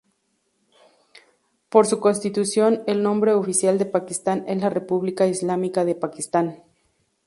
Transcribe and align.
Por 1.69 1.85
su 1.85 1.99
constitución, 1.99 2.81
el 2.87 3.03
nombre 3.03 3.33
oficial 3.35 3.77
de 3.77 3.85
Pakistán 3.85 4.45
es 4.47 4.59
la 4.59 4.71
"República 4.71 5.27
Islámica 5.27 5.85
de 5.85 5.93
Pakistán". 5.93 6.63